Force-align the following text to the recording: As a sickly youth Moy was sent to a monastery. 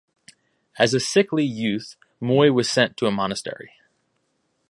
As 0.79 0.95
a 0.95 0.99
sickly 0.99 1.43
youth 1.45 1.95
Moy 2.19 2.51
was 2.51 2.67
sent 2.67 2.97
to 2.97 3.05
a 3.05 3.11
monastery. 3.11 3.73